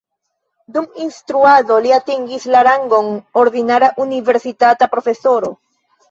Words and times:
Dum 0.75 0.85
instruado 1.01 1.75
li 1.85 1.91
atingis 1.97 2.47
la 2.55 2.63
rangon 2.67 3.11
ordinara 3.41 3.89
universitata 4.05 4.89
profesoro. 4.95 5.53